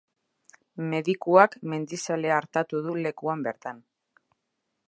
[0.93, 3.89] Medikuak mendizalea artatu du lekuan bertan.